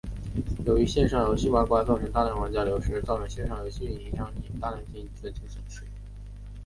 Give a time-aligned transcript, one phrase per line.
[0.65, 4.91] 由于线上游戏外挂造成大量玩家流失而造成线上游戏营运商大量资
[5.31, 5.83] 金损失。